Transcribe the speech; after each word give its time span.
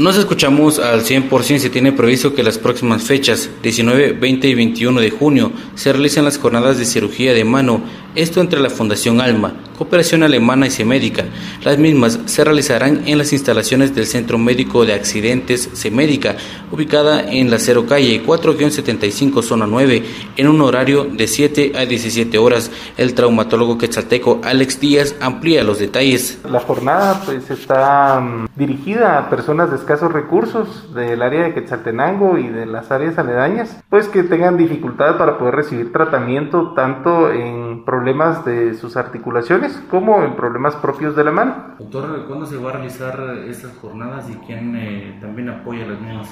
Nos 0.00 0.16
escuchamos 0.16 0.78
al 0.78 1.02
100% 1.02 1.58
se 1.58 1.70
tiene 1.70 1.90
previsto 1.90 2.32
que 2.32 2.44
las 2.44 2.56
próximas 2.56 3.02
fechas, 3.02 3.50
19, 3.64 4.12
20 4.12 4.46
y 4.46 4.54
21 4.54 5.00
de 5.00 5.10
junio, 5.10 5.50
se 5.74 5.92
realicen 5.92 6.24
las 6.24 6.38
jornadas 6.38 6.78
de 6.78 6.84
cirugía 6.84 7.34
de 7.34 7.42
mano, 7.42 7.82
esto 8.18 8.40
entre 8.40 8.58
la 8.58 8.68
Fundación 8.68 9.20
Alma, 9.20 9.52
Cooperación 9.78 10.24
Alemana 10.24 10.66
y 10.66 10.70
CEMédica. 10.70 11.24
Las 11.62 11.78
mismas 11.78 12.18
se 12.26 12.42
realizarán 12.42 13.02
en 13.06 13.16
las 13.16 13.32
instalaciones 13.32 13.94
del 13.94 14.06
Centro 14.06 14.38
Médico 14.38 14.84
de 14.84 14.92
Accidentes 14.92 15.70
CEMédica, 15.74 16.34
ubicada 16.72 17.30
en 17.30 17.48
la 17.48 17.60
Cero 17.60 17.84
Calle 17.88 18.24
4-75 18.26 19.42
Zona 19.42 19.68
9, 19.68 20.02
en 20.36 20.48
un 20.48 20.60
horario 20.62 21.04
de 21.04 21.28
7 21.28 21.72
a 21.76 21.86
17 21.86 22.38
horas. 22.38 22.72
El 22.96 23.14
traumatólogo 23.14 23.78
quetzalteco 23.78 24.40
Alex 24.42 24.80
Díaz 24.80 25.14
amplía 25.20 25.62
los 25.62 25.78
detalles. 25.78 26.40
La 26.50 26.58
jornada 26.58 27.22
pues 27.24 27.48
está 27.50 28.18
mm, 28.18 28.48
dirigida 28.56 29.18
a 29.18 29.30
personas 29.30 29.70
de 29.70 29.76
escasos 29.76 30.12
recursos 30.12 30.92
del 30.92 31.22
área 31.22 31.44
de 31.44 31.54
Quetzaltenango 31.54 32.36
y 32.36 32.48
de 32.48 32.66
las 32.66 32.90
áreas 32.90 33.16
aledañas, 33.16 33.80
pues 33.88 34.08
que 34.08 34.24
tengan 34.24 34.56
dificultad 34.56 35.16
para 35.18 35.38
poder 35.38 35.54
recibir 35.54 35.92
tratamiento 35.92 36.72
tanto 36.74 37.30
en 37.30 37.67
problemas 37.88 38.44
de 38.44 38.74
sus 38.74 38.98
articulaciones 38.98 39.82
como 39.90 40.22
en 40.22 40.36
problemas 40.36 40.76
propios 40.76 41.16
de 41.16 41.24
la 41.24 41.30
mano. 41.30 41.54
Doctor, 41.78 42.26
¿cuándo 42.26 42.44
se 42.44 42.58
va 42.58 42.68
a 42.68 42.72
realizar 42.74 43.18
estas 43.46 43.72
jornadas 43.78 44.28
y 44.28 44.34
quién 44.46 44.76
eh, 44.76 45.16
también 45.22 45.48
apoya 45.48 45.86
las 45.86 45.98
mismas? 45.98 46.28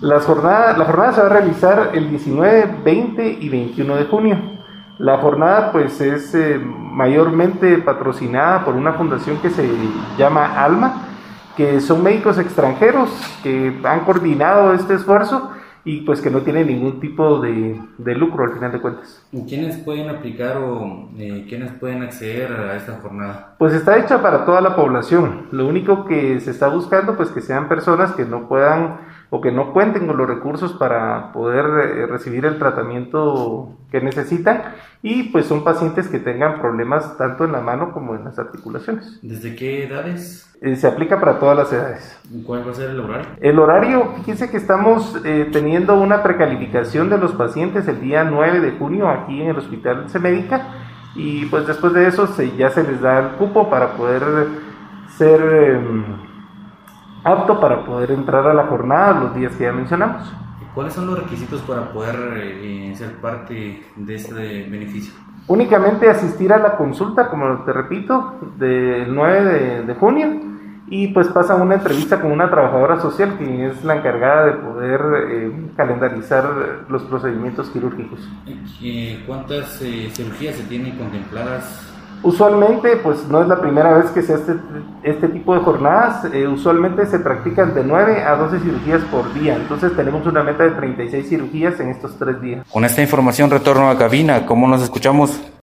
Las 0.00 0.24
jornadas, 0.24 0.78
la 0.78 0.84
jornada 0.84 1.12
se 1.12 1.20
va 1.22 1.26
a 1.26 1.30
realizar 1.30 1.90
el 1.94 2.10
19, 2.10 2.82
20 2.84 3.38
y 3.40 3.48
21 3.48 3.96
de 3.96 4.04
junio. 4.04 4.38
La 4.98 5.18
jornada 5.18 5.72
pues 5.72 6.00
es 6.00 6.32
eh, 6.36 6.60
mayormente 6.62 7.78
patrocinada 7.78 8.64
por 8.64 8.76
una 8.76 8.92
fundación 8.92 9.38
que 9.38 9.50
se 9.50 9.68
llama 10.16 10.62
Alma, 10.62 11.08
que 11.56 11.80
son 11.80 12.04
médicos 12.04 12.38
extranjeros 12.38 13.10
que 13.42 13.80
han 13.82 14.04
coordinado 14.04 14.74
este 14.74 14.94
esfuerzo 14.94 15.50
y 15.84 16.02
pues 16.02 16.20
que 16.20 16.30
no 16.30 16.40
tiene 16.40 16.64
ningún 16.64 17.00
tipo 17.00 17.40
de, 17.40 17.80
de 17.98 18.14
lucro 18.14 18.44
al 18.44 18.52
final 18.52 18.72
de 18.72 18.80
cuentas. 18.80 19.24
¿Quiénes 19.48 19.78
pueden 19.78 20.10
aplicar 20.10 20.58
o 20.58 21.08
eh, 21.18 21.46
quiénes 21.48 21.72
pueden 21.72 22.02
acceder 22.02 22.52
a 22.52 22.76
esta 22.76 22.98
jornada? 23.00 23.54
Pues 23.58 23.72
está 23.74 23.98
hecha 23.98 24.20
para 24.20 24.44
toda 24.44 24.60
la 24.60 24.76
población. 24.76 25.46
Lo 25.52 25.66
único 25.66 26.04
que 26.04 26.40
se 26.40 26.50
está 26.50 26.68
buscando 26.68 27.16
pues 27.16 27.30
que 27.30 27.40
sean 27.40 27.68
personas 27.68 28.12
que 28.12 28.24
no 28.24 28.48
puedan 28.48 28.98
o 29.30 29.40
que 29.40 29.52
no 29.52 29.72
cuenten 29.72 30.06
con 30.06 30.16
los 30.16 30.28
recursos 30.28 30.72
para 30.72 31.32
poder 31.32 31.64
eh, 31.64 32.06
recibir 32.06 32.44
el 32.44 32.58
tratamiento 32.58 33.76
que 33.90 34.00
necesitan 34.00 34.74
y 35.02 35.24
pues 35.24 35.46
son 35.46 35.62
pacientes 35.62 36.08
que 36.08 36.18
tengan 36.18 36.60
problemas 36.60 37.16
tanto 37.16 37.44
en 37.44 37.52
la 37.52 37.60
mano 37.60 37.92
como 37.92 38.16
en 38.16 38.24
las 38.24 38.38
articulaciones. 38.38 39.20
¿Desde 39.22 39.54
qué 39.54 39.84
edades? 39.84 40.52
Eh, 40.60 40.76
se 40.76 40.86
aplica 40.86 41.18
para 41.20 41.38
todas 41.38 41.56
las 41.56 41.72
edades. 41.72 42.20
¿Cuál 42.44 42.66
va 42.66 42.72
a 42.72 42.74
ser 42.74 42.90
el 42.90 43.00
horario? 43.00 43.26
El 43.40 43.58
horario, 43.58 44.12
fíjense 44.16 44.50
que 44.50 44.56
estamos 44.56 45.18
eh, 45.24 45.48
teniendo 45.52 45.94
una 45.98 46.22
precalificación 46.22 47.08
de 47.08 47.18
los 47.18 47.32
pacientes 47.32 47.86
el 47.88 48.00
día 48.00 48.24
9 48.24 48.60
de 48.60 48.72
junio 48.72 49.08
aquí 49.08 49.40
en 49.40 49.50
el 49.50 49.58
Hospital 49.58 50.06
Médica 50.20 50.66
y 51.14 51.46
pues 51.46 51.66
después 51.66 51.92
de 51.92 52.08
eso 52.08 52.26
se, 52.26 52.56
ya 52.56 52.70
se 52.70 52.82
les 52.82 53.00
da 53.00 53.20
el 53.20 53.28
cupo 53.36 53.70
para 53.70 53.96
poder 53.96 54.22
ser 55.16 55.40
em, 55.40 56.29
apto 57.24 57.60
para 57.60 57.84
poder 57.84 58.10
entrar 58.12 58.46
a 58.46 58.54
la 58.54 58.66
jornada 58.66 59.20
los 59.20 59.34
días 59.34 59.54
que 59.56 59.64
ya 59.64 59.72
mencionamos. 59.72 60.32
¿Cuáles 60.74 60.94
son 60.94 61.06
los 61.06 61.18
requisitos 61.18 61.60
para 61.62 61.92
poder 61.92 62.16
eh, 62.36 62.94
ser 62.96 63.16
parte 63.20 63.82
de 63.96 64.14
este 64.14 64.68
beneficio? 64.68 65.12
Únicamente 65.48 66.08
asistir 66.08 66.52
a 66.52 66.58
la 66.58 66.76
consulta, 66.76 67.28
como 67.28 67.64
te 67.64 67.72
repito, 67.72 68.38
del 68.56 69.12
9 69.12 69.84
de, 69.84 69.94
junio 69.94 70.28
y 70.86 71.08
pues 71.08 71.28
pasa 71.28 71.56
una 71.56 71.74
entrevista 71.74 72.20
con 72.20 72.30
una 72.30 72.48
trabajadora 72.48 73.00
social 73.00 73.36
que 73.36 73.66
es 73.66 73.84
la 73.84 73.96
encargada 73.96 74.46
de 74.46 74.52
poder 74.52 75.00
eh, 75.28 75.70
calendarizar 75.76 76.84
los 76.88 77.02
procedimientos 77.02 77.68
quirúrgicos. 77.70 78.20
¿Cuántas 79.26 79.82
eh, 79.82 80.08
cirugías 80.12 80.54
se 80.54 80.62
tienen 80.64 80.96
contempladas 80.96 81.92
Usualmente, 82.22 82.96
pues 82.96 83.26
no 83.28 83.40
es 83.40 83.48
la 83.48 83.60
primera 83.60 83.96
vez 83.96 84.10
que 84.10 84.22
se 84.22 84.34
hace 84.34 84.56
este, 85.02 85.28
tipo 85.28 85.54
de 85.54 85.60
jornadas. 85.60 86.26
Eh, 86.32 86.46
usualmente 86.46 87.06
se 87.06 87.18
practican 87.18 87.74
de 87.74 87.82
9 87.82 88.22
a 88.22 88.36
12 88.36 88.60
cirugías 88.60 89.02
por 89.10 89.32
día. 89.32 89.56
Entonces 89.56 89.96
tenemos 89.96 90.26
una 90.26 90.42
meta 90.42 90.64
de 90.64 90.72
36 90.72 91.28
cirugías 91.28 91.80
en 91.80 91.88
estos 91.88 92.18
tres 92.18 92.40
días. 92.42 92.66
Con 92.70 92.84
esta 92.84 93.00
información 93.00 93.50
retorno 93.50 93.88
a 93.88 93.96
cabina. 93.96 94.44
¿Cómo 94.44 94.68
nos 94.68 94.82
escuchamos? 94.82 95.40